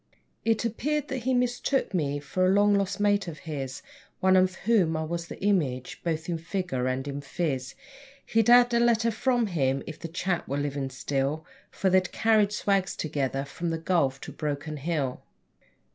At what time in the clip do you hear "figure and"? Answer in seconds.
6.39-7.07